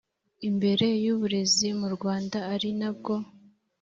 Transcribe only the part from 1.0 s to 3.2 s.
uburezi mu rwanda ari nabwo